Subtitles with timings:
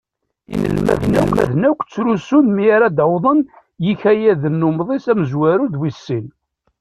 [0.53, 3.39] Inelmaden akk ttrusun-d mi ara d-awwḍen
[3.83, 6.25] yikayaden n umesḍis amezwaru d wis sin.